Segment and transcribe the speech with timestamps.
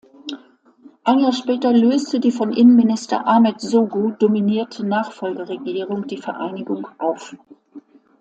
[1.03, 7.35] Ein Jahr später löste die von Innenminister Ahmet Zogu dominierte Nachfolgeregierung die Vereinigung auf.